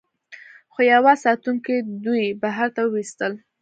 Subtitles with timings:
[0.71, 3.33] خو یوه ساتونکي دوی بهر ته وویستل